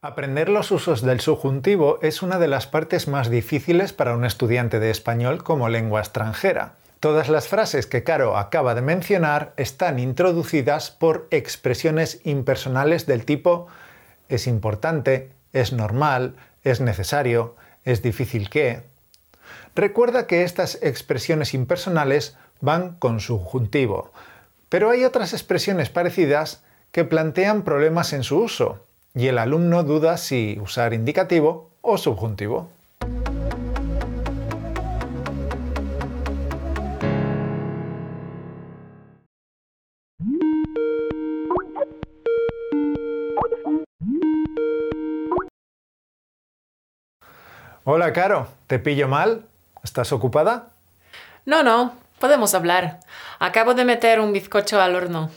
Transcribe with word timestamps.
Aprender 0.00 0.48
los 0.48 0.70
usos 0.70 1.02
del 1.02 1.18
subjuntivo 1.18 1.98
es 2.02 2.22
una 2.22 2.38
de 2.38 2.46
las 2.46 2.68
partes 2.68 3.08
más 3.08 3.30
difíciles 3.30 3.92
para 3.92 4.14
un 4.14 4.24
estudiante 4.24 4.78
de 4.78 4.90
español 4.90 5.42
como 5.42 5.68
lengua 5.68 5.98
extranjera. 5.98 6.74
Todas 7.00 7.28
las 7.28 7.48
frases 7.48 7.88
que 7.88 8.04
Caro 8.04 8.36
acaba 8.36 8.76
de 8.76 8.80
mencionar 8.80 9.52
están 9.56 9.98
introducidas 9.98 10.92
por 10.92 11.26
expresiones 11.32 12.20
impersonales 12.22 13.06
del 13.06 13.24
tipo 13.24 13.66
es 14.28 14.46
importante, 14.46 15.32
es 15.52 15.72
normal, 15.72 16.36
es 16.62 16.80
necesario, 16.80 17.56
es 17.84 18.00
difícil 18.00 18.50
que. 18.50 18.82
Recuerda 19.74 20.28
que 20.28 20.44
estas 20.44 20.78
expresiones 20.80 21.54
impersonales 21.54 22.36
van 22.60 22.94
con 23.00 23.18
subjuntivo, 23.18 24.12
pero 24.68 24.90
hay 24.90 25.02
otras 25.02 25.32
expresiones 25.32 25.90
parecidas 25.90 26.62
que 26.92 27.04
plantean 27.04 27.62
problemas 27.62 28.12
en 28.12 28.22
su 28.22 28.38
uso 28.38 28.84
y 29.14 29.26
el 29.26 29.38
alumno 29.38 29.82
duda 29.82 30.16
si 30.16 30.58
usar 30.60 30.92
indicativo 30.94 31.70
o 31.80 31.98
subjuntivo. 31.98 32.70
Hola, 47.90 48.12
Caro, 48.12 48.48
¿te 48.66 48.78
pillo 48.78 49.08
mal? 49.08 49.46
¿Estás 49.82 50.12
ocupada? 50.12 50.68
No, 51.46 51.62
no, 51.62 51.94
podemos 52.18 52.54
hablar. 52.54 53.00
Acabo 53.38 53.72
de 53.72 53.86
meter 53.86 54.20
un 54.20 54.34
bizcocho 54.34 54.78
al 54.78 54.94
horno. 54.94 55.30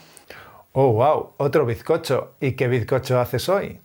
Oh, 0.73 0.93
wow, 0.93 1.33
otro 1.37 1.65
bizcocho. 1.65 2.35
¿Y 2.39 2.53
qué 2.53 2.67
bizcocho 2.67 3.19
haces 3.19 3.49
hoy? 3.49 3.79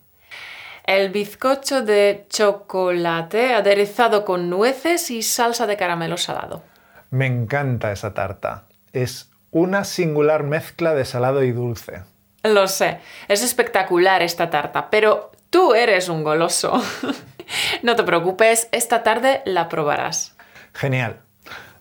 El 0.84 1.10
bizcocho 1.10 1.82
de 1.82 2.26
chocolate 2.28 3.54
aderezado 3.54 4.24
con 4.24 4.48
nueces 4.48 5.10
y 5.10 5.22
salsa 5.22 5.66
de 5.66 5.76
caramelo 5.76 6.16
salado. 6.16 6.62
Me 7.10 7.26
encanta 7.26 7.90
esa 7.90 8.14
tarta. 8.14 8.66
Es 8.92 9.30
una 9.50 9.82
singular 9.82 10.44
mezcla 10.44 10.94
de 10.94 11.04
salado 11.04 11.42
y 11.42 11.50
dulce. 11.50 12.02
Lo 12.44 12.68
sé, 12.68 13.00
es 13.26 13.42
espectacular 13.42 14.22
esta 14.22 14.48
tarta, 14.48 14.88
pero 14.88 15.32
tú 15.50 15.74
eres 15.74 16.08
un 16.08 16.22
goloso. 16.22 16.80
no 17.82 17.96
te 17.96 18.04
preocupes, 18.04 18.68
esta 18.70 19.02
tarde 19.02 19.42
la 19.44 19.68
probarás. 19.68 20.36
Genial. 20.72 21.16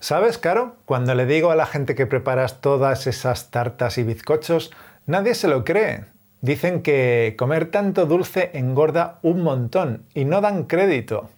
¿Sabes, 0.00 0.38
Caro? 0.38 0.76
Cuando 0.84 1.14
le 1.14 1.26
digo 1.26 1.50
a 1.52 1.56
la 1.56 1.66
gente 1.66 1.94
que 1.94 2.06
preparas 2.06 2.60
todas 2.60 3.06
esas 3.06 3.50
tartas 3.50 3.98
y 3.98 4.02
bizcochos, 4.02 4.72
Nadie 5.06 5.34
se 5.34 5.48
lo 5.48 5.64
cree. 5.64 6.04
Dicen 6.40 6.82
que 6.82 7.34
comer 7.38 7.70
tanto 7.70 8.06
dulce 8.06 8.50
engorda 8.54 9.18
un 9.22 9.42
montón 9.42 10.04
y 10.14 10.24
no 10.24 10.40
dan 10.40 10.64
crédito. 10.64 11.30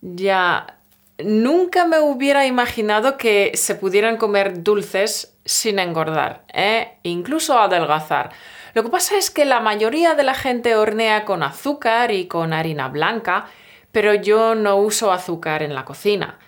Ya, 0.00 0.78
nunca 1.18 1.86
me 1.86 1.98
hubiera 2.00 2.46
imaginado 2.46 3.16
que 3.16 3.52
se 3.54 3.74
pudieran 3.74 4.16
comer 4.16 4.62
dulces 4.62 5.34
sin 5.44 5.78
engordar, 5.78 6.44
¿eh? 6.52 6.98
incluso 7.02 7.58
adelgazar. 7.58 8.30
Lo 8.74 8.82
que 8.82 8.90
pasa 8.90 9.16
es 9.16 9.30
que 9.30 9.44
la 9.44 9.60
mayoría 9.60 10.14
de 10.14 10.22
la 10.22 10.34
gente 10.34 10.76
hornea 10.76 11.24
con 11.24 11.42
azúcar 11.42 12.10
y 12.10 12.26
con 12.26 12.52
harina 12.52 12.88
blanca, 12.88 13.46
pero 13.92 14.14
yo 14.14 14.54
no 14.54 14.76
uso 14.76 15.12
azúcar 15.12 15.62
en 15.62 15.74
la 15.74 15.84
cocina. 15.84 16.38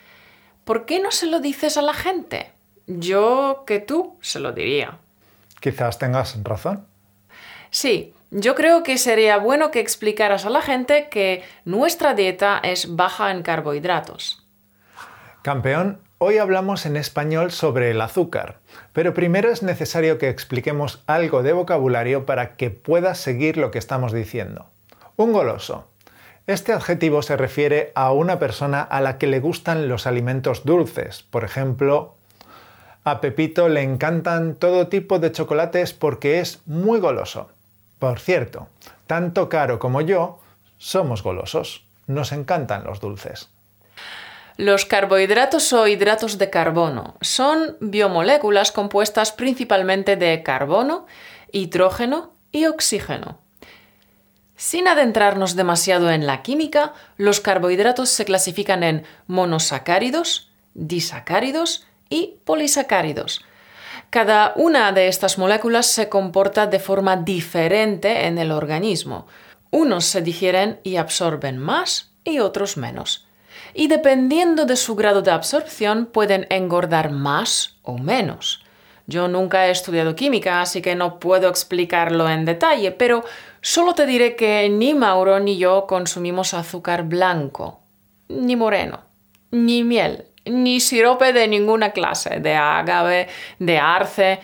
¿Por 0.65 0.85
qué 0.85 0.99
no 0.99 1.13
se 1.13 1.27
lo 1.27 1.41
dices 1.41 1.77
a 1.77 1.83
la 1.83 1.95
gente? 1.95 2.51
Yo 2.87 3.65
que 3.67 3.79
tú 3.79 4.17
se 4.21 4.41
lo 4.41 4.53
diría. 4.53 4.99
Quizás 5.67 5.99
tengas 5.99 6.39
razón. 6.45 6.87
Sí, 7.71 8.15
yo 8.31 8.55
creo 8.55 8.85
que 8.85 8.99
sería 8.99 9.39
bueno 9.39 9.73
que 9.73 9.81
explicaras 9.81 10.47
a 10.47 10.51
la 10.51 10.63
gente 10.63 11.09
que 11.11 11.43
nuestra 11.65 12.15
dieta 12.15 12.61
es 12.63 12.95
baja 12.95 13.33
en 13.33 13.43
carbohidratos. 13.43 14.47
Campeón, 15.43 15.99
hoy 16.19 16.39
hablamos 16.39 16.87
en 16.87 16.97
español 16.97 17.51
sobre 17.51 17.91
el 17.91 18.01
azúcar, 18.01 18.61
pero 18.93 19.13
primero 19.13 19.51
es 19.51 19.65
necesario 19.65 20.19
que 20.19 20.29
expliquemos 20.29 21.03
algo 21.09 21.43
de 21.43 21.53
vocabulario 21.53 22.27
para 22.27 22.55
que 22.55 22.71
puedas 22.71 23.19
seguir 23.19 23.57
lo 23.57 23.73
que 23.73 23.81
estamos 23.81 24.13
diciendo. 24.13 24.67
Un 25.17 25.33
goloso. 25.33 25.91
Este 26.47 26.73
adjetivo 26.73 27.23
se 27.23 27.37
refiere 27.37 27.91
a 27.97 28.13
una 28.13 28.39
persona 28.39 28.83
a 28.83 29.01
la 29.01 29.19
que 29.19 29.27
le 29.27 29.41
gustan 29.41 29.89
los 29.89 30.07
alimentos 30.07 30.65
dulces, 30.65 31.25
por 31.25 31.43
ejemplo, 31.43 32.16
a 33.07 33.21
Pepito 33.21 33.69
le 33.69 33.83
encantan 33.83 34.57
todo 34.57 34.89
tipo 34.89 35.21
de 35.21 35.31
chocolates 35.31 35.93
porque 35.93 36.41
es 36.41 36.59
muy 36.67 36.99
goloso. 36.99 37.49
Por 38.01 38.19
cierto, 38.19 38.67
tanto 39.07 39.49
Caro 39.49 39.79
como 39.79 40.01
yo 40.01 40.41
somos 40.77 41.23
golosos. 41.23 41.85
Nos 42.09 42.33
encantan 42.33 42.83
los 42.83 42.99
dulces. 42.99 43.49
Los 44.57 44.87
carbohidratos 44.87 45.73
o 45.73 45.87
hidratos 45.87 46.37
de 46.37 46.51
carbono 46.51 47.15
son 47.21 47.77
biomoléculas 47.79 48.73
compuestas 48.73 49.31
principalmente 49.31 50.17
de 50.17 50.43
carbono, 50.43 51.07
hidrógeno 51.53 52.33
y 52.51 52.67
oxígeno. 52.67 53.39
Sin 54.57 54.89
adentrarnos 54.89 55.55
demasiado 55.55 56.11
en 56.11 56.27
la 56.27 56.43
química, 56.43 56.93
los 57.19 57.41
carbohidratos 57.41 58.09
se 58.09 58.25
clasifican 58.25 58.83
en 58.83 59.05
monosacáridos, 59.29 60.51
disacáridos 60.75 61.87
y 62.09 62.39
polisacáridos. 62.45 63.45
Cada 64.11 64.53
una 64.57 64.93
de 64.93 65.09
estas 65.09 65.39
moléculas 65.39 65.87
se 65.87 66.09
comporta 66.09 66.67
de 66.67 66.79
forma 66.79 67.17
diferente 67.17 68.27
en 68.27 68.39
el 68.39 68.53
organismo. 68.53 69.27
Unos 69.71 70.05
se 70.05 70.23
digieren 70.23 70.81
y 70.85 70.97
absorben 70.97 71.59
más 71.59 72.13
y 72.25 72.39
otros 72.39 72.77
menos. 72.77 73.27
Y 73.75 73.89
dependiendo 73.89 74.65
de 74.65 74.77
su 74.77 74.95
grado 74.95 75.23
de 75.23 75.33
absorción 75.33 76.07
pueden 76.07 76.47
engordar 76.51 77.11
más 77.11 77.77
o 77.83 77.99
menos. 77.99 78.65
Yo 79.07 79.29
nunca 79.29 79.67
he 79.67 79.71
estudiado 79.71 80.17
química, 80.17 80.61
así 80.61 80.83
que 80.83 80.95
no 80.95 81.21
puedo 81.21 81.49
explicarlo 81.49 82.29
en 82.29 82.45
detalle, 82.45 82.91
pero 82.91 83.25
solo 83.61 83.95
te 83.95 84.07
diré 84.07 84.35
que 84.35 84.69
ni 84.69 84.95
Mauro 84.95 85.39
ni 85.39 85.59
yo 85.59 85.87
consumimos 85.87 86.55
azúcar 86.55 87.05
blanco, 87.05 87.81
ni 88.29 88.57
moreno, 88.57 89.01
ni 89.53 89.85
miel, 89.85 90.25
ni 90.47 90.81
sirope 90.81 91.33
de 91.33 91.49
ninguna 91.49 91.91
clase, 91.91 92.41
de 92.41 92.55
agave, 92.55 93.29
de 93.59 93.79
arce, 93.79 94.41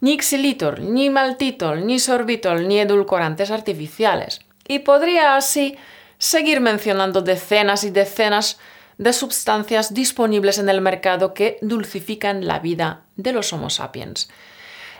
ni 0.00 0.18
xilitol, 0.18 0.92
ni 0.94 1.10
maltitol, 1.10 1.86
ni 1.86 1.98
sorbitol, 1.98 2.68
ni 2.68 2.80
edulcorantes 2.80 3.50
artificiales. 3.50 4.40
Y 4.68 4.80
podría 4.80 5.36
así 5.36 5.76
seguir 6.18 6.60
mencionando 6.60 7.22
decenas 7.22 7.84
y 7.84 7.90
decenas 7.90 8.58
de 8.98 9.12
sustancias 9.12 9.92
disponibles 9.92 10.58
en 10.58 10.68
el 10.68 10.80
mercado 10.80 11.34
que 11.34 11.58
dulcifican 11.60 12.46
la 12.46 12.58
vida 12.58 13.02
de 13.16 13.32
los 13.32 13.52
Homo 13.52 13.70
sapiens. 13.70 14.28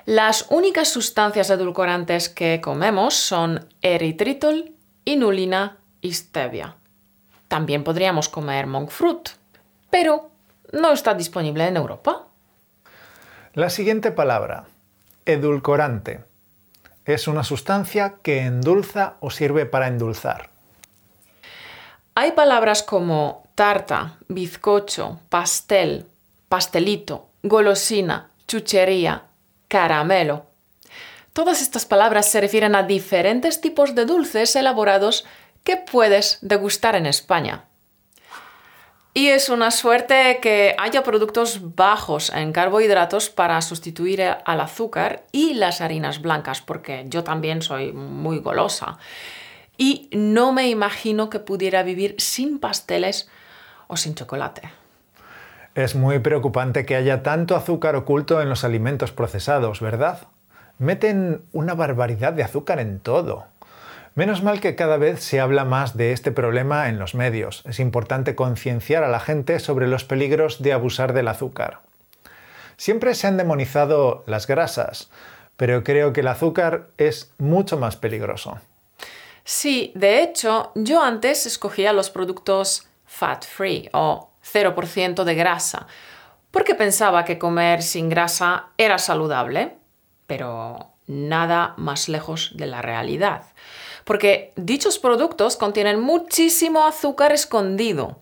Las 0.05 0.47
únicas 0.51 0.89
sustancias 0.89 1.51
edulcorantes 1.51 2.29
que 2.29 2.61
comemos 2.61 3.15
son 3.15 3.67
eritritol, 3.83 4.73
inulina 5.05 5.79
y 6.01 6.13
stevia. 6.13 6.77
También 7.49 7.85
podríamos 7.85 8.29
comer 8.29 8.67
monk 8.67 8.91
fruit, 8.91 9.31
pero 9.91 10.31
no 10.73 10.93
está 10.93 11.15
disponible 11.15 11.67
en 11.67 11.77
Europa. 11.77 12.27
La 13.55 13.71
siguiente 13.71 14.11
palabra, 14.13 14.67
edulcorante, 15.25 16.25
es 17.05 17.29
una 17.29 17.45
sustancia 17.45 18.17
que 18.23 18.41
endulza 18.41 19.15
o 19.21 19.31
sirve 19.31 19.65
para 19.65 19.87
endulzar. 19.87 20.51
Hay 22.15 22.33
palabras 22.33 22.83
como 22.83 23.45
tarta, 23.55 24.17
bizcocho, 24.29 25.21
pastel, 25.29 26.07
pastelito, 26.49 27.29
golosina, 27.43 28.31
chuchería, 28.49 29.25
caramelo. 29.69 30.47
Todas 31.33 31.61
estas 31.61 31.85
palabras 31.85 32.27
se 32.31 32.41
refieren 32.41 32.75
a 32.75 32.83
diferentes 32.83 33.61
tipos 33.61 33.95
de 33.95 34.07
dulces 34.07 34.57
elaborados 34.57 35.25
que 35.65 35.77
puedes 35.77 36.39
degustar 36.41 36.97
en 36.97 37.07
España. 37.07 37.65
Y 39.17 39.29
es 39.29 39.49
una 39.49 39.71
suerte 39.71 40.41
que 40.43 40.77
haya 40.77 41.03
productos 41.03 41.75
bajos 41.75 42.31
en 42.35 42.53
carbohidratos 42.53 43.31
para 43.31 43.59
sustituir 43.63 44.23
al 44.23 44.61
azúcar 44.61 45.23
y 45.33 45.55
las 45.55 45.81
harinas 45.81 46.21
blancas, 46.21 46.61
porque 46.61 47.07
yo 47.09 47.25
también 47.25 47.63
soy 47.63 47.95
muy 47.95 48.41
golosa. 48.41 48.99
Y 49.79 50.11
no 50.13 50.53
me 50.53 50.69
imagino 50.69 51.31
que 51.31 51.39
pudiera 51.39 51.83
vivir 51.83 52.15
sin 52.19 52.59
pasteles 52.59 53.27
o 53.87 53.97
sin 53.97 54.15
chocolate. 54.15 54.71
Es 55.75 55.95
muy 55.95 56.19
preocupante 56.19 56.85
que 56.85 56.95
haya 56.95 57.23
tanto 57.23 57.57
azúcar 57.57 57.97
oculto 57.97 58.43
en 58.43 58.51
los 58.51 58.65
alimentos 58.65 59.13
procesados, 59.13 59.81
¿verdad? 59.81 60.29
Meten 60.77 61.41
una 61.55 61.73
barbaridad 61.73 62.35
de 62.35 62.45
azúcar 62.45 62.81
en 62.81 63.01
todo. 63.01 63.47
Menos 64.17 64.43
mal 64.43 64.61
que 64.61 64.77
cada 64.77 64.97
vez 64.97 65.23
se 65.23 65.41
habla 65.41 65.67
más 65.67 65.95
de 65.95 66.13
este 66.13 66.33
problema 66.33 66.89
en 66.89 66.99
los 66.99 67.15
medios. 67.15 67.63
Es 67.67 67.79
importante 67.79 68.35
concienciar 68.35 69.05
a 69.05 69.11
la 69.11 69.21
gente 69.21 69.59
sobre 69.61 69.89
los 69.89 70.05
peligros 70.05 70.63
de 70.63 70.73
abusar 70.73 71.13
del 71.13 71.29
azúcar. 71.29 71.81
Siempre 72.79 73.15
se 73.15 73.27
han 73.27 73.37
demonizado 73.37 74.25
las 74.27 74.47
grasas, 74.47 75.11
pero 75.59 75.85
creo 75.85 76.15
que 76.15 76.21
el 76.21 76.29
azúcar 76.29 76.87
es 76.97 77.31
mucho 77.37 77.77
más 77.77 77.97
peligroso. 77.97 78.59
Sí, 79.45 79.93
de 79.95 80.23
hecho, 80.23 80.73
yo 80.75 81.03
antes 81.03 81.45
escogía 81.45 81.93
los 81.93 82.09
productos 82.09 82.89
fat 83.05 83.45
free 83.45 83.91
o 83.93 84.31
0% 84.51 85.25
de 85.25 85.35
grasa, 85.35 85.89
porque 86.51 86.75
pensaba 86.75 87.27
que 87.27 87.39
comer 87.39 87.83
sin 87.83 88.09
grasa 88.09 88.69
era 88.79 88.97
saludable, 88.97 89.77
pero 90.27 90.95
nada 91.07 91.75
más 91.77 92.09
lejos 92.09 92.53
de 92.55 92.67
la 92.67 92.81
realidad, 92.81 93.43
porque 94.07 94.53
dichos 94.55 95.01
productos 95.01 95.57
contienen 95.57 96.01
muchísimo 96.01 96.87
azúcar 96.87 97.33
escondido. 97.33 98.21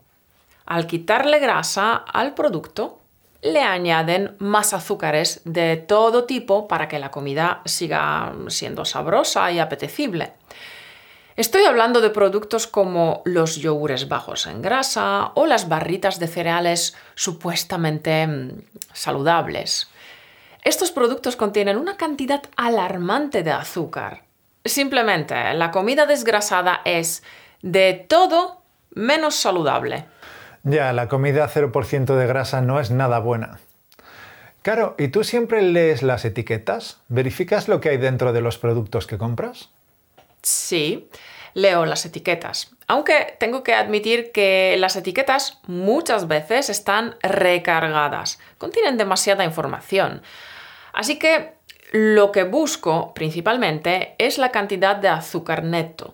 Al 0.65 0.87
quitarle 0.87 1.37
grasa 1.37 1.93
al 1.93 2.33
producto, 2.33 2.99
le 3.43 3.61
añaden 3.61 4.35
más 4.39 4.73
azúcares 4.73 5.41
de 5.45 5.77
todo 5.77 6.23
tipo 6.23 6.67
para 6.67 6.87
que 6.87 6.97
la 6.97 7.11
comida 7.11 7.61
siga 7.65 8.33
siendo 8.47 8.83
sabrosa 8.83 9.51
y 9.51 9.59
apetecible. 9.59 10.33
Estoy 11.35 11.65
hablando 11.65 12.01
de 12.01 12.09
productos 12.09 12.65
como 12.65 13.21
los 13.23 13.57
yogures 13.57 14.09
bajos 14.09 14.47
en 14.47 14.63
grasa 14.63 15.33
o 15.35 15.45
las 15.45 15.69
barritas 15.69 16.17
de 16.17 16.27
cereales 16.27 16.95
supuestamente 17.13 18.25
mm, 18.25 18.51
saludables. 18.91 19.87
Estos 20.63 20.91
productos 20.91 21.35
contienen 21.35 21.77
una 21.77 21.95
cantidad 21.95 22.41
alarmante 22.55 23.43
de 23.43 23.51
azúcar. 23.51 24.24
Simplemente, 24.65 25.53
la 25.53 25.69
comida 25.69 26.07
desgrasada 26.07 26.81
es 26.85 27.23
de 27.61 27.93
todo 27.93 28.61
menos 28.91 29.35
saludable. 29.35 30.05
Ya, 30.63 30.91
la 30.93 31.07
comida 31.07 31.47
0% 31.47 32.15
de 32.15 32.27
grasa 32.27 32.61
no 32.61 32.79
es 32.79 32.89
nada 32.89 33.19
buena. 33.19 33.59
Caro, 34.63 34.95
¿y 34.97 35.09
tú 35.09 35.23
siempre 35.23 35.61
lees 35.61 36.01
las 36.01 36.25
etiquetas? 36.25 36.97
¿Verificas 37.07 37.67
lo 37.67 37.79
que 37.79 37.89
hay 37.89 37.97
dentro 37.97 38.33
de 38.33 38.41
los 38.41 38.57
productos 38.57 39.05
que 39.05 39.19
compras? 39.19 39.69
Sí, 40.41 41.07
leo 41.53 41.85
las 41.85 42.05
etiquetas. 42.05 42.71
Aunque 42.87 43.35
tengo 43.39 43.61
que 43.61 43.75
admitir 43.75 44.31
que 44.31 44.75
las 44.79 44.95
etiquetas 44.95 45.59
muchas 45.67 46.27
veces 46.27 46.71
están 46.71 47.15
recargadas, 47.21 48.39
contienen 48.57 48.97
demasiada 48.97 49.43
información. 49.43 50.23
Así 50.93 51.19
que 51.19 51.54
lo 51.97 52.33
que 52.33 52.43
busco 52.43 53.13
principalmente 53.13 54.15
es 54.17 54.37
la 54.37 54.51
cantidad 54.51 54.97
de 54.97 55.07
azúcar 55.07 55.63
neto. 55.63 56.13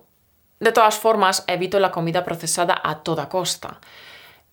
De 0.59 0.71
todas 0.71 0.99
formas, 0.99 1.43
evito 1.47 1.79
la 1.79 1.89
comida 1.89 2.23
procesada 2.23 2.79
a 2.83 2.99
toda 2.99 3.27
costa. 3.29 3.79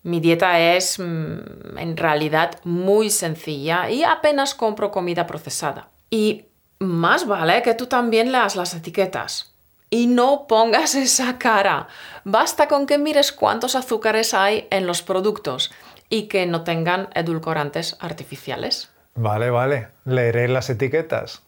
Mi 0.05 0.21
dieta 0.21 0.59
es 0.59 0.99
mm, 0.99 1.77
en 1.77 1.99
realidad 1.99 2.59
muy 2.65 3.11
sencilla 3.11 3.91
y 3.91 4.05
apenas 4.05 4.55
compro 4.55 4.91
comida 4.91 5.27
procesada. 5.27 5.89
Y 6.09 6.47
más 6.79 7.27
vale 7.27 7.61
que 7.61 7.75
tú 7.75 7.85
también 7.89 8.33
leas 8.33 8.57
las 8.57 8.73
etiquetas. 8.73 9.53
Y 9.91 10.07
no 10.07 10.47
pongas 10.49 10.95
esa 10.95 11.37
cara. 11.37 11.89
Basta 12.25 12.69
con 12.69 12.87
que 12.87 12.97
mires 12.97 13.33
cuántos 13.33 13.75
azúcares 13.75 14.33
hay 14.33 14.67
en 14.71 14.87
los 14.87 15.03
productos 15.03 15.71
y 16.09 16.23
que 16.23 16.47
no 16.47 16.65
tengan 16.65 17.11
edulcorantes 17.13 17.99
artificiales. 18.01 18.89
Vale, 19.21 19.51
vale. 19.51 19.89
Leeré 20.05 20.47
las 20.47 20.71
etiquetas. 20.71 21.43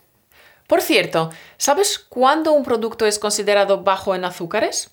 Por 0.66 0.82
cierto, 0.82 1.30
¿sabes 1.56 2.00
cuándo 2.00 2.52
un 2.52 2.64
producto 2.64 3.06
es 3.06 3.20
considerado 3.20 3.82
bajo 3.82 4.16
en 4.16 4.24
azúcares? 4.24 4.90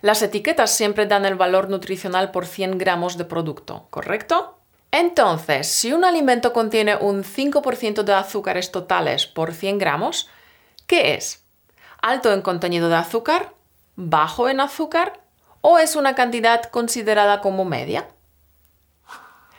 Las 0.00 0.22
etiquetas 0.22 0.70
siempre 0.70 1.04
dan 1.04 1.26
el 1.26 1.34
valor 1.34 1.68
nutricional 1.68 2.30
por 2.30 2.46
100 2.46 2.78
gramos 2.78 3.18
de 3.18 3.26
producto, 3.26 3.86
¿correcto? 3.90 4.58
Entonces, 4.90 5.68
si 5.68 5.92
un 5.92 6.06
alimento 6.06 6.54
contiene 6.54 6.96
un 6.96 7.22
5% 7.22 8.02
de 8.02 8.14
azúcares 8.14 8.72
totales 8.72 9.26
por 9.26 9.52
100 9.52 9.76
gramos, 9.76 10.30
¿qué 10.86 11.14
es? 11.14 11.44
¿Alto 12.00 12.32
en 12.32 12.40
contenido 12.40 12.88
de 12.88 12.96
azúcar? 12.96 13.52
¿Bajo 13.94 14.48
en 14.48 14.60
azúcar? 14.60 15.20
¿O 15.60 15.78
es 15.78 15.96
una 15.96 16.14
cantidad 16.14 16.62
considerada 16.64 17.42
como 17.42 17.66
media? 17.66 18.08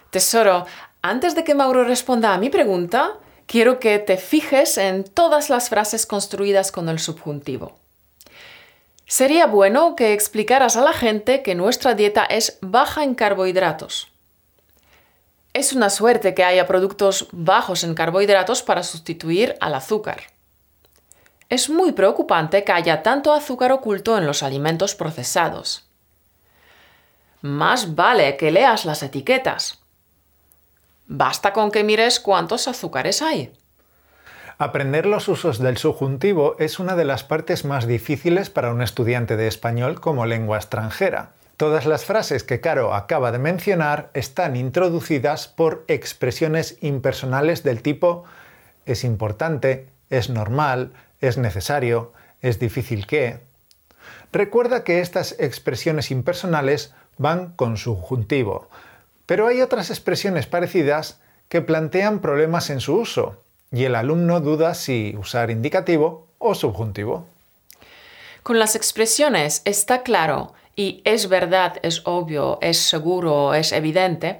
Tesoro, 0.10 0.66
antes 1.10 1.36
de 1.36 1.44
que 1.44 1.56
Mauro 1.56 1.84
responda 1.84 2.34
a 2.34 2.38
mi 2.38 2.50
pregunta, 2.50 3.14
quiero 3.46 3.80
que 3.80 3.98
te 4.00 4.18
fijes 4.18 4.78
en 4.78 5.04
todas 5.04 5.50
las 5.50 5.70
frases 5.70 6.06
construidas 6.06 6.72
con 6.72 6.90
el 6.90 7.00
subjuntivo. 7.00 7.76
Sería 9.06 9.48
bueno 9.48 9.96
que 9.96 10.14
explicaras 10.14 10.76
a 10.76 10.82
la 10.82 10.92
gente 10.92 11.42
que 11.42 11.56
nuestra 11.56 11.94
dieta 11.94 12.26
es 12.26 12.58
baja 12.62 13.04
en 13.04 13.16
carbohidratos. 13.16 14.10
Es 15.54 15.72
una 15.72 15.90
suerte 15.90 16.34
que 16.34 16.44
haya 16.44 16.68
productos 16.68 17.28
bajos 17.32 17.86
en 17.86 17.96
carbohidratos 17.96 18.62
para 18.62 18.84
sustituir 18.84 19.56
al 19.62 19.76
azúcar. 19.76 20.24
Es 21.50 21.70
muy 21.70 21.94
preocupante 21.94 22.66
que 22.66 22.74
haya 22.74 23.02
tanto 23.02 23.34
azúcar 23.34 23.72
oculto 23.72 24.18
en 24.18 24.26
los 24.26 24.44
alimentos 24.44 24.94
procesados. 24.94 25.86
Más 27.42 27.96
vale 27.96 28.36
que 28.36 28.52
leas 28.52 28.84
las 28.84 29.04
etiquetas. 29.04 29.80
Basta 31.08 31.54
con 31.54 31.72
que 31.72 31.84
mires 31.84 32.20
cuántos 32.20 32.68
azúcares 32.68 33.22
hay. 33.22 33.52
Aprender 34.58 35.06
los 35.06 35.28
usos 35.28 35.60
del 35.60 35.78
subjuntivo 35.78 36.56
es 36.60 36.80
una 36.80 36.96
de 36.96 37.06
las 37.06 37.24
partes 37.24 37.64
más 37.64 37.86
difíciles 37.86 38.50
para 38.50 38.72
un 38.72 38.82
estudiante 38.82 39.38
de 39.38 39.48
español 39.48 40.02
como 40.02 40.26
lengua 40.26 40.58
extranjera. 40.58 41.32
Todas 41.58 41.86
las 41.86 42.06
frases 42.06 42.44
que 42.44 42.60
Caro 42.60 42.94
acaba 42.94 43.32
de 43.32 43.40
mencionar 43.40 44.10
están 44.14 44.56
introducidas 44.56 45.48
por 45.48 45.86
expresiones 45.88 46.78
impersonales 46.82 47.64
del 47.64 47.82
tipo 47.82 48.26
es 48.88 49.04
importante, 49.04 49.90
es 50.10 50.30
normal, 50.30 50.94
es 51.20 51.38
necesario, 51.38 52.14
es 52.42 52.58
difícil 52.58 53.06
que. 53.06 53.40
Recuerda 54.32 54.84
que 54.84 55.02
estas 55.02 55.36
expresiones 55.40 56.10
impersonales 56.10 56.94
van 57.18 57.54
con 57.54 57.78
subjuntivo, 57.78 58.70
pero 59.28 59.46
hay 59.46 59.62
otras 59.62 59.92
expresiones 59.92 60.48
parecidas 60.48 61.20
que 61.50 61.62
plantean 61.62 62.20
problemas 62.20 62.72
en 62.72 62.80
su 62.80 62.96
uso 62.96 63.44
y 63.72 63.84
el 63.84 63.94
alumno 63.94 64.40
duda 64.40 64.74
si 64.74 65.16
usar 65.20 65.52
indicativo 65.52 66.28
o 66.40 66.56
subjuntivo. 66.56 67.28
Con 68.42 68.58
las 68.58 68.76
expresiones 68.76 69.62
está 69.66 70.02
claro 70.02 70.54
y 70.76 71.02
es 71.04 71.28
verdad, 71.28 71.78
es 71.84 72.02
obvio, 72.06 72.58
es 72.62 72.78
seguro, 72.78 73.54
es 73.54 73.72
evidente, 73.74 74.40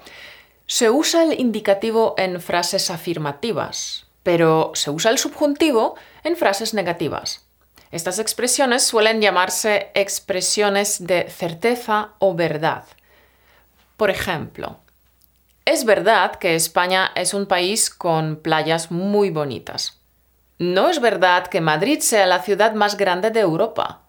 se 0.66 0.90
usa 0.90 1.24
el 1.24 1.40
indicativo 1.40 2.16
en 2.18 2.40
frases 2.42 2.90
afirmativas, 2.90 4.06
pero 4.24 4.72
se 4.74 4.90
usa 4.90 5.12
el 5.12 5.18
subjuntivo 5.18 5.96
en 6.24 6.38
frases 6.38 6.74
negativas. 6.74 7.46
Estas 7.92 8.20
expresiones 8.20 8.84
suelen 8.84 9.22
llamarse 9.22 9.92
expresiones 9.94 11.06
de 11.06 11.30
certeza 11.30 12.12
o 12.20 12.36
verdad. 12.36 12.84
Por 13.98 14.12
ejemplo, 14.12 14.78
es 15.66 15.84
verdad 15.84 16.36
que 16.36 16.56
España 16.56 17.12
es 17.16 17.34
un 17.34 17.48
país 17.48 17.90
con 17.90 18.38
playas 18.38 18.92
muy 18.92 19.32
bonitas. 19.32 20.00
No 20.60 20.90
es 20.90 21.02
verdad 21.02 21.48
que 21.48 21.62
Madrid 21.62 22.00
sea 22.00 22.26
la 22.26 22.42
ciudad 22.42 22.74
más 22.74 22.96
grande 22.96 23.32
de 23.32 23.42
Europa. 23.42 24.02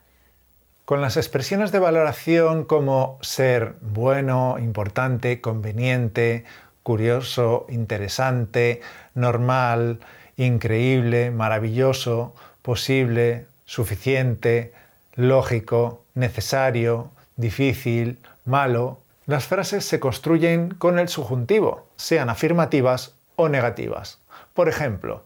Con 0.85 1.01
las 1.01 1.17
expresiones 1.17 1.73
de 1.73 1.79
valoración 1.79 2.65
como 2.65 3.19
ser 3.23 3.75
bueno, 3.81 4.57
importante, 4.59 5.41
conveniente, 5.41 6.45
curioso, 6.83 7.67
interesante, 7.69 8.81
normal, 9.15 10.01
increíble, 10.37 11.31
maravilloso, 11.31 12.35
posible, 12.63 13.47
suficiente, 13.65 14.73
lógico, 15.15 16.05
necesario, 16.15 17.11
difícil, 17.37 18.19
malo, 18.45 19.01
las 19.29 19.47
frases 19.47 19.85
se 19.85 20.01
construyen 20.01 20.71
con 20.71 20.99
el 20.99 21.11
subjuntivo, 21.11 21.87
sean 21.97 22.31
afirmativas 22.31 23.13
o 23.37 23.51
negativas. 23.51 24.21
Por 24.55 24.71
ejemplo, 24.71 25.23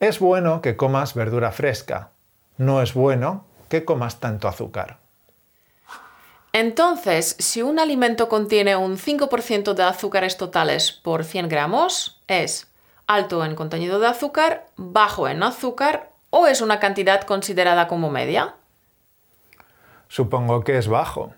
es 0.00 0.20
bueno 0.20 0.62
que 0.62 0.76
comas 0.76 1.12
verdura 1.12 1.52
fresca. 1.52 2.08
No 2.56 2.80
es 2.80 2.94
bueno 2.94 3.44
que 3.68 3.84
comas 3.84 4.20
tanto 4.20 4.48
azúcar. 4.48 4.96
Entonces, 6.54 7.36
si 7.38 7.60
un 7.60 7.78
alimento 7.78 8.30
contiene 8.30 8.74
un 8.74 8.96
5% 8.96 9.74
de 9.74 9.82
azúcares 9.82 10.38
totales 10.38 10.90
por 10.90 11.22
100 11.22 11.50
gramos, 11.50 12.22
es 12.28 12.72
alto 13.06 13.44
en 13.44 13.54
contenido 13.54 14.00
de 14.00 14.06
azúcar, 14.06 14.64
bajo 14.76 15.28
en 15.28 15.42
azúcar 15.42 16.08
o 16.30 16.46
es 16.46 16.62
una 16.62 16.80
cantidad 16.80 17.20
considerada 17.24 17.86
como 17.86 18.08
media? 18.08 18.54
Supongo 20.08 20.64
que 20.64 20.78
es 20.78 20.88
bajo. 20.88 21.34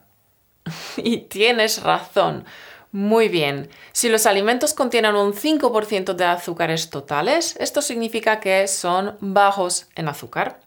y 0.97 1.19
tienes 1.19 1.83
razón. 1.83 2.45
Muy 2.91 3.29
bien. 3.29 3.69
Si 3.93 4.09
los 4.09 4.25
alimentos 4.27 4.73
contienen 4.73 5.15
un 5.15 5.35
5% 5.35 6.15
de 6.15 6.25
azúcares 6.25 6.89
totales, 6.89 7.55
esto 7.61 7.83
significa 7.83 8.41
que 8.41 8.67
son 8.67 9.19
bajos 9.21 9.89
en 9.95 10.09
azúcar. 10.09 10.59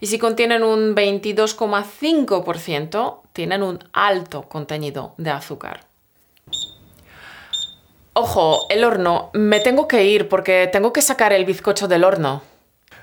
Y 0.00 0.06
si 0.06 0.18
contienen 0.18 0.62
un 0.62 0.94
22,5%, 0.94 3.20
tienen 3.34 3.62
un 3.62 3.84
alto 3.92 4.48
contenido 4.48 5.12
de 5.18 5.28
azúcar. 5.30 5.80
Ojo, 8.14 8.66
el 8.70 8.84
horno. 8.84 9.28
Me 9.34 9.60
tengo 9.60 9.86
que 9.86 10.04
ir 10.04 10.26
porque 10.28 10.68
tengo 10.72 10.90
que 10.92 11.02
sacar 11.02 11.34
el 11.34 11.44
bizcocho 11.44 11.86
del 11.86 12.02
horno. 12.04 12.42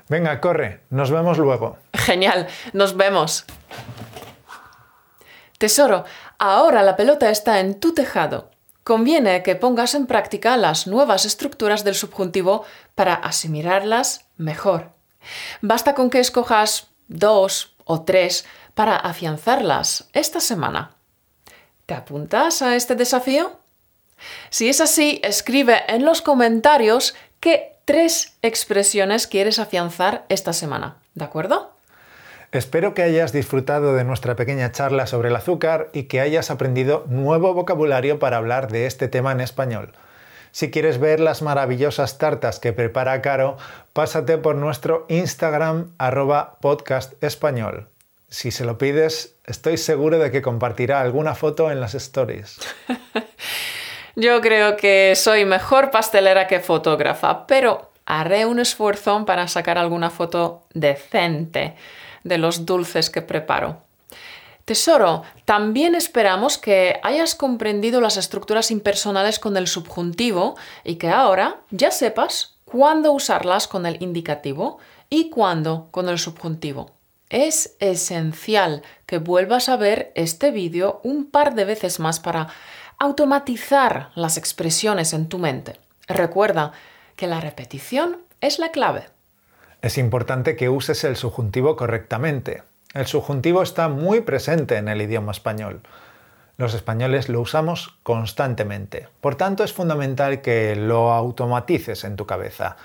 Venga, 0.08 0.40
corre, 0.40 0.80
nos 0.90 1.10
vemos 1.10 1.38
luego. 1.38 1.78
Genial, 1.94 2.48
nos 2.72 2.96
vemos. 2.96 3.44
Tesoro, 5.58 6.04
ahora 6.38 6.82
la 6.82 6.96
pelota 6.96 7.30
está 7.30 7.60
en 7.60 7.78
tu 7.78 7.92
tejado. 7.92 8.50
Conviene 8.84 9.42
que 9.42 9.56
pongas 9.56 9.94
en 9.94 10.06
práctica 10.06 10.56
las 10.56 10.86
nuevas 10.86 11.26
estructuras 11.26 11.84
del 11.84 11.94
subjuntivo 11.94 12.64
para 12.94 13.14
asimilarlas 13.14 14.26
mejor. 14.36 14.92
Basta 15.60 15.94
con 15.94 16.10
que 16.10 16.20
escojas 16.20 16.86
dos 17.08 17.74
o 17.84 18.02
tres 18.02 18.46
para 18.74 18.96
afianzarlas 18.96 20.08
esta 20.12 20.40
semana. 20.40 20.92
¿Te 21.86 21.94
apuntas 21.94 22.62
a 22.62 22.76
este 22.76 22.94
desafío? 22.94 23.58
Si 24.50 24.68
es 24.68 24.80
así, 24.80 25.20
escribe 25.24 25.82
en 25.88 26.04
los 26.04 26.22
comentarios 26.22 27.14
qué 27.40 27.78
tres 27.84 28.36
expresiones 28.42 29.26
quieres 29.26 29.58
afianzar 29.58 30.24
esta 30.28 30.52
semana. 30.52 30.98
¿De 31.14 31.24
acuerdo? 31.24 31.77
Espero 32.50 32.94
que 32.94 33.02
hayas 33.02 33.32
disfrutado 33.32 33.94
de 33.94 34.04
nuestra 34.04 34.34
pequeña 34.34 34.72
charla 34.72 35.06
sobre 35.06 35.28
el 35.28 35.36
azúcar 35.36 35.90
y 35.92 36.04
que 36.04 36.20
hayas 36.20 36.50
aprendido 36.50 37.04
nuevo 37.08 37.52
vocabulario 37.52 38.18
para 38.18 38.38
hablar 38.38 38.72
de 38.72 38.86
este 38.86 39.06
tema 39.06 39.32
en 39.32 39.42
español. 39.42 39.92
Si 40.50 40.70
quieres 40.70 40.98
ver 40.98 41.20
las 41.20 41.42
maravillosas 41.42 42.16
tartas 42.16 42.58
que 42.58 42.72
prepara 42.72 43.20
Caro, 43.20 43.58
pásate 43.92 44.38
por 44.38 44.56
nuestro 44.56 45.04
Instagram 45.10 45.90
arroba 45.98 46.56
podcast 46.62 47.22
español. 47.22 47.86
Si 48.30 48.50
se 48.50 48.64
lo 48.64 48.78
pides, 48.78 49.34
estoy 49.44 49.76
seguro 49.76 50.18
de 50.18 50.30
que 50.30 50.40
compartirá 50.40 51.02
alguna 51.02 51.34
foto 51.34 51.70
en 51.70 51.82
las 51.82 51.94
stories. 51.94 52.60
Yo 54.16 54.40
creo 54.40 54.78
que 54.78 55.12
soy 55.16 55.44
mejor 55.44 55.90
pastelera 55.90 56.46
que 56.46 56.60
fotógrafa, 56.60 57.46
pero 57.46 57.90
haré 58.06 58.46
un 58.46 58.58
esfuerzo 58.58 59.26
para 59.26 59.48
sacar 59.48 59.76
alguna 59.76 60.08
foto 60.08 60.62
decente 60.72 61.74
de 62.28 62.38
los 62.38 62.66
dulces 62.66 63.10
que 63.10 63.22
preparo. 63.22 63.82
Tesoro, 64.64 65.22
también 65.46 65.94
esperamos 65.94 66.58
que 66.58 67.00
hayas 67.02 67.34
comprendido 67.34 68.02
las 68.02 68.18
estructuras 68.18 68.70
impersonales 68.70 69.38
con 69.38 69.56
el 69.56 69.66
subjuntivo 69.66 70.56
y 70.84 70.96
que 70.96 71.08
ahora 71.08 71.62
ya 71.70 71.90
sepas 71.90 72.58
cuándo 72.66 73.12
usarlas 73.12 73.66
con 73.66 73.86
el 73.86 74.02
indicativo 74.02 74.78
y 75.08 75.30
cuándo 75.30 75.88
con 75.90 76.10
el 76.10 76.18
subjuntivo. 76.18 76.90
Es 77.30 77.76
esencial 77.80 78.82
que 79.06 79.16
vuelvas 79.16 79.70
a 79.70 79.76
ver 79.76 80.12
este 80.14 80.50
vídeo 80.50 81.00
un 81.02 81.30
par 81.30 81.54
de 81.54 81.64
veces 81.64 81.98
más 81.98 82.20
para 82.20 82.48
automatizar 82.98 84.10
las 84.14 84.36
expresiones 84.36 85.14
en 85.14 85.28
tu 85.28 85.38
mente. 85.38 85.78
Recuerda 86.08 86.72
que 87.16 87.26
la 87.26 87.40
repetición 87.40 88.18
es 88.40 88.58
la 88.58 88.70
clave. 88.70 89.06
Es 89.80 89.96
importante 89.96 90.56
que 90.56 90.68
uses 90.68 91.04
el 91.04 91.16
subjuntivo 91.16 91.76
correctamente. 91.76 92.64
El 92.94 93.06
subjuntivo 93.06 93.62
está 93.62 93.88
muy 93.88 94.22
presente 94.22 94.76
en 94.76 94.88
el 94.88 95.00
idioma 95.00 95.30
español. 95.30 95.82
Los 96.56 96.74
españoles 96.74 97.28
lo 97.28 97.40
usamos 97.40 97.96
constantemente. 98.02 99.06
Por 99.20 99.36
tanto, 99.36 99.62
es 99.62 99.72
fundamental 99.72 100.40
que 100.40 100.74
lo 100.74 101.12
automatices 101.12 102.02
en 102.02 102.16
tu 102.16 102.26
cabeza. 102.26 102.76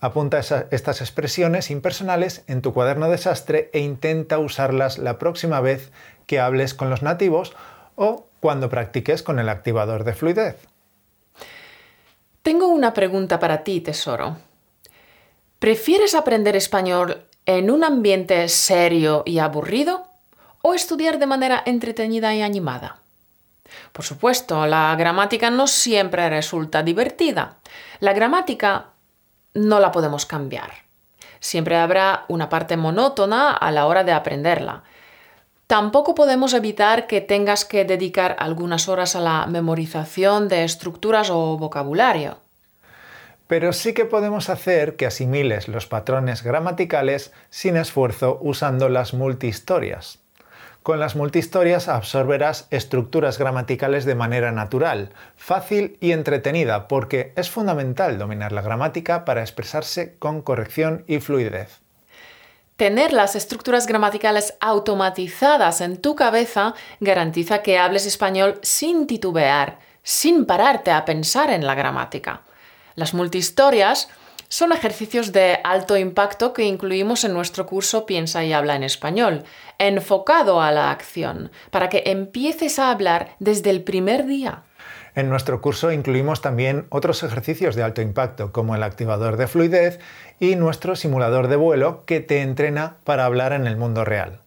Apunta 0.00 0.38
estas 0.38 1.00
expresiones 1.00 1.70
impersonales 1.70 2.44
en 2.46 2.60
tu 2.60 2.74
cuaderno 2.74 3.08
de 3.08 3.16
sastre 3.16 3.70
e 3.72 3.78
intenta 3.78 4.38
usarlas 4.38 4.98
la 4.98 5.18
próxima 5.18 5.62
vez 5.62 5.92
que 6.26 6.40
hables 6.40 6.74
con 6.74 6.90
los 6.90 7.00
nativos 7.00 7.54
o 7.96 8.26
cuando 8.40 8.68
practiques 8.68 9.22
con 9.22 9.38
el 9.38 9.48
activador 9.48 10.04
de 10.04 10.12
fluidez. 10.12 10.56
Tengo 12.42 12.66
una 12.66 12.92
pregunta 12.92 13.38
para 13.38 13.64
ti, 13.64 13.80
tesoro. 13.80 14.36
¿Prefieres 15.64 16.14
aprender 16.14 16.56
español 16.56 17.22
en 17.46 17.70
un 17.70 17.84
ambiente 17.84 18.50
serio 18.50 19.22
y 19.24 19.38
aburrido 19.38 20.04
o 20.60 20.74
estudiar 20.74 21.18
de 21.18 21.24
manera 21.24 21.62
entretenida 21.64 22.34
y 22.34 22.42
animada? 22.42 22.98
Por 23.94 24.04
supuesto, 24.04 24.66
la 24.66 24.94
gramática 24.94 25.48
no 25.48 25.66
siempre 25.66 26.28
resulta 26.28 26.82
divertida. 26.82 27.56
La 28.00 28.12
gramática 28.12 28.88
no 29.54 29.80
la 29.80 29.90
podemos 29.90 30.26
cambiar. 30.26 30.70
Siempre 31.40 31.76
habrá 31.76 32.26
una 32.28 32.50
parte 32.50 32.76
monótona 32.76 33.50
a 33.50 33.70
la 33.70 33.86
hora 33.86 34.04
de 34.04 34.12
aprenderla. 34.12 34.82
Tampoco 35.66 36.14
podemos 36.14 36.52
evitar 36.52 37.06
que 37.06 37.22
tengas 37.22 37.64
que 37.64 37.86
dedicar 37.86 38.36
algunas 38.38 38.86
horas 38.86 39.16
a 39.16 39.20
la 39.20 39.46
memorización 39.46 40.46
de 40.48 40.64
estructuras 40.64 41.30
o 41.30 41.56
vocabulario 41.56 42.43
pero 43.46 43.72
sí 43.72 43.92
que 43.92 44.04
podemos 44.04 44.48
hacer 44.48 44.96
que 44.96 45.06
asimiles 45.06 45.68
los 45.68 45.86
patrones 45.86 46.42
gramaticales 46.42 47.32
sin 47.50 47.76
esfuerzo 47.76 48.38
usando 48.40 48.88
las 48.88 49.14
multihistorias. 49.14 50.18
Con 50.82 51.00
las 51.00 51.16
multihistorias 51.16 51.88
absorberás 51.88 52.66
estructuras 52.70 53.38
gramaticales 53.38 54.04
de 54.04 54.14
manera 54.14 54.52
natural, 54.52 55.12
fácil 55.34 55.96
y 56.00 56.12
entretenida, 56.12 56.88
porque 56.88 57.32
es 57.36 57.48
fundamental 57.48 58.18
dominar 58.18 58.52
la 58.52 58.60
gramática 58.60 59.24
para 59.24 59.40
expresarse 59.40 60.16
con 60.18 60.42
corrección 60.42 61.04
y 61.06 61.20
fluidez. 61.20 61.80
Tener 62.76 63.14
las 63.14 63.34
estructuras 63.34 63.86
gramaticales 63.86 64.56
automatizadas 64.60 65.80
en 65.80 65.96
tu 65.96 66.16
cabeza 66.16 66.74
garantiza 67.00 67.62
que 67.62 67.78
hables 67.78 68.04
español 68.04 68.58
sin 68.62 69.06
titubear, 69.06 69.78
sin 70.02 70.44
pararte 70.44 70.90
a 70.90 71.06
pensar 71.06 71.50
en 71.50 71.66
la 71.66 71.74
gramática. 71.74 72.42
Las 72.94 73.14
multihistorias 73.14 74.08
son 74.48 74.72
ejercicios 74.72 75.32
de 75.32 75.58
alto 75.64 75.96
impacto 75.96 76.52
que 76.52 76.64
incluimos 76.64 77.24
en 77.24 77.32
nuestro 77.32 77.66
curso 77.66 78.06
Piensa 78.06 78.44
y 78.44 78.52
habla 78.52 78.76
en 78.76 78.84
español, 78.84 79.44
enfocado 79.78 80.60
a 80.60 80.70
la 80.70 80.90
acción, 80.90 81.50
para 81.70 81.88
que 81.88 82.04
empieces 82.06 82.78
a 82.78 82.90
hablar 82.90 83.30
desde 83.40 83.70
el 83.70 83.82
primer 83.82 84.26
día. 84.26 84.62
En 85.16 85.28
nuestro 85.28 85.60
curso 85.60 85.92
incluimos 85.92 86.40
también 86.40 86.86
otros 86.90 87.22
ejercicios 87.22 87.74
de 87.74 87.82
alto 87.82 88.02
impacto, 88.02 88.52
como 88.52 88.74
el 88.74 88.82
activador 88.82 89.36
de 89.36 89.46
fluidez 89.46 90.00
y 90.40 90.56
nuestro 90.56 90.96
simulador 90.96 91.48
de 91.48 91.56
vuelo 91.56 92.04
que 92.04 92.20
te 92.20 92.42
entrena 92.42 92.96
para 93.04 93.24
hablar 93.24 93.52
en 93.52 93.66
el 93.66 93.76
mundo 93.76 94.04
real. 94.04 94.40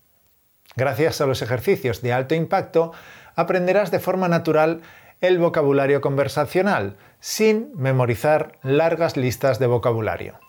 Gracias 0.76 1.22
a 1.22 1.26
los 1.26 1.42
ejercicios 1.42 2.02
de 2.02 2.14
alto 2.14 2.36
impacto, 2.36 2.92
aprenderás 3.36 3.92
de 3.92 4.00
forma 4.00 4.28
natural 4.28 4.82
el 5.22 5.40
vocabulario 5.40 6.02
conversacional, 6.02 6.98
sin 7.20 7.72
memorizar 7.76 8.60
largas 8.64 9.18
listas 9.18 9.60
de 9.60 9.68
vocabulario. 9.68 10.40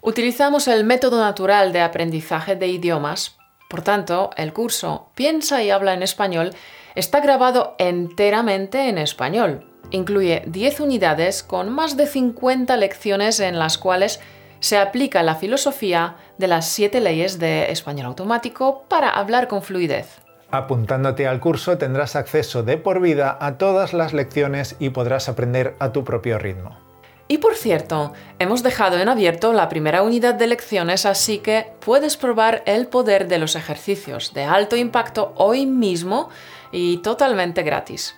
Utilizamos 0.00 0.66
el 0.68 0.84
método 0.84 1.20
natural 1.20 1.72
de 1.72 1.80
aprendizaje 1.80 2.56
de 2.56 2.66
idiomas, 2.66 3.36
por 3.72 3.80
tanto, 3.80 4.30
el 4.36 4.52
curso 4.52 5.08
Piensa 5.14 5.62
y 5.62 5.70
habla 5.70 5.94
en 5.94 6.02
español 6.02 6.50
está 6.94 7.20
grabado 7.20 7.74
enteramente 7.78 8.90
en 8.90 8.98
español. 8.98 9.64
Incluye 9.90 10.42
10 10.46 10.80
unidades 10.80 11.42
con 11.42 11.70
más 11.70 11.96
de 11.96 12.06
50 12.06 12.76
lecciones 12.76 13.40
en 13.40 13.58
las 13.58 13.78
cuales 13.78 14.20
se 14.60 14.76
aplica 14.76 15.22
la 15.22 15.36
filosofía 15.36 16.16
de 16.36 16.48
las 16.48 16.68
7 16.68 17.00
leyes 17.00 17.38
de 17.38 17.72
español 17.72 18.06
automático 18.06 18.84
para 18.88 19.08
hablar 19.08 19.48
con 19.48 19.62
fluidez. 19.62 20.20
Apuntándote 20.52 21.26
al 21.26 21.40
curso 21.40 21.78
tendrás 21.78 22.14
acceso 22.14 22.62
de 22.62 22.76
por 22.76 23.00
vida 23.00 23.38
a 23.40 23.56
todas 23.56 23.94
las 23.94 24.12
lecciones 24.12 24.76
y 24.78 24.90
podrás 24.90 25.30
aprender 25.30 25.74
a 25.78 25.92
tu 25.92 26.04
propio 26.04 26.38
ritmo. 26.38 26.76
Y 27.26 27.38
por 27.38 27.54
cierto, 27.54 28.12
hemos 28.38 28.62
dejado 28.62 28.98
en 28.98 29.08
abierto 29.08 29.54
la 29.54 29.70
primera 29.70 30.02
unidad 30.02 30.34
de 30.34 30.46
lecciones, 30.46 31.06
así 31.06 31.38
que 31.38 31.72
puedes 31.80 32.18
probar 32.18 32.62
el 32.66 32.86
poder 32.86 33.28
de 33.28 33.38
los 33.38 33.56
ejercicios 33.56 34.34
de 34.34 34.44
alto 34.44 34.76
impacto 34.76 35.32
hoy 35.36 35.64
mismo 35.64 36.28
y 36.70 36.98
totalmente 36.98 37.62
gratis. 37.62 38.14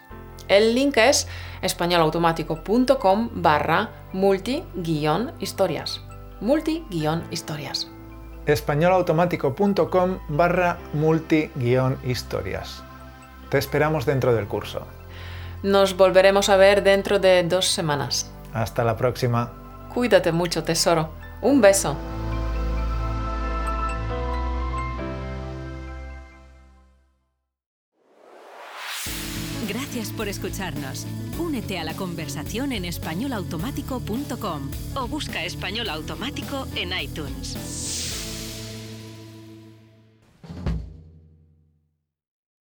El 0.48 0.74
link 0.74 0.96
es 0.96 1.28
españolautomático.com 1.62 3.30
barra 3.34 3.90
multi-historias. 4.12 6.00
Multi-historias 6.40 7.93
españolautomático.com 8.46 10.18
barra 10.28 10.78
multi-historias. 10.92 12.82
Te 13.48 13.58
esperamos 13.58 14.06
dentro 14.06 14.34
del 14.34 14.46
curso. 14.46 14.86
Nos 15.62 15.96
volveremos 15.96 16.48
a 16.48 16.56
ver 16.56 16.82
dentro 16.82 17.18
de 17.18 17.42
dos 17.42 17.68
semanas. 17.68 18.30
Hasta 18.52 18.84
la 18.84 18.96
próxima. 18.96 19.52
Cuídate 19.94 20.32
mucho, 20.32 20.62
tesoro. 20.62 21.10
Un 21.40 21.60
beso. 21.60 21.96
Gracias 29.68 30.10
por 30.10 30.28
escucharnos. 30.28 31.06
Únete 31.38 31.78
a 31.78 31.84
la 31.84 31.94
conversación 31.94 32.72
en 32.72 32.84
españolautomático.com 32.84 34.70
o 34.96 35.08
busca 35.08 35.44
español 35.44 35.88
automático 35.88 36.66
en 36.74 36.90
iTunes. 37.00 38.03